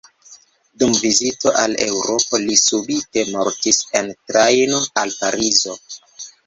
Dum 0.83 0.95
vizito 0.99 1.51
al 1.65 1.75
Eŭropo 1.89 2.41
li 2.47 2.57
subite 2.63 3.27
mortis 3.37 3.83
en 4.01 4.13
trajno 4.33 4.85
al 5.05 5.19
Parizo. 5.23 5.81